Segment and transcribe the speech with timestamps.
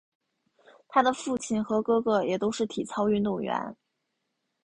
[0.87, 3.77] 她的父亲和哥哥也都是体操运动员。